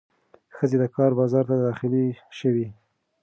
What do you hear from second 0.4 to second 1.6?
ښځې د کار بازار ته